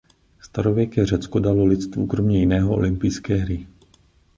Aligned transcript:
Starověké 0.41 1.05
Řecko 1.05 1.39
dalo 1.39 1.65
lidstvu 1.65 2.07
kromě 2.07 2.39
jiného 2.39 2.73
olympijské 2.75 3.35
hry. 3.35 3.67